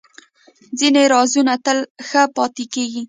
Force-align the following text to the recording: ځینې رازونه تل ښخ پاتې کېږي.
ځینې 0.79 1.03
رازونه 1.13 1.53
تل 1.65 1.77
ښخ 2.07 2.27
پاتې 2.37 2.63
کېږي. 2.73 2.99